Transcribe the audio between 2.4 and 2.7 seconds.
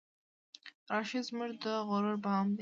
دی